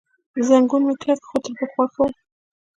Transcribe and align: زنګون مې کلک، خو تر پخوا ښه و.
زنګون 0.47 0.81
مې 0.87 0.95
کلک، 1.01 1.21
خو 1.29 1.37
تر 1.43 1.51
پخوا 1.59 1.85
ښه 1.93 2.01
و. 2.07 2.09